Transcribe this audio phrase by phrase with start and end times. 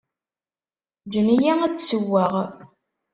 [1.05, 2.33] Ǧǧem-iyi ad d-ssewweɣ.